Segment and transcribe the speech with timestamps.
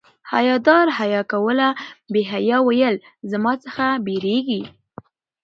[0.31, 1.67] حیا دار حیا کوله
[2.11, 2.95] بې حیا ویل
[3.31, 4.61] زما څخه بيریږي